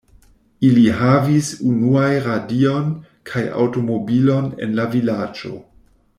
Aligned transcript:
Ili 0.69 0.85
havis 1.01 1.49
unuaj 1.71 2.09
radion 2.29 2.89
kaj 3.33 3.45
aŭtomobilon 3.65 4.49
en 4.69 4.75
la 4.81 4.89
vilaĝo. 4.97 5.55